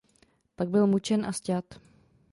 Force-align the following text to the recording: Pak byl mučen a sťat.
Pak 0.55 0.69
byl 0.69 0.87
mučen 0.87 1.25
a 1.25 1.31
sťat. 1.33 1.65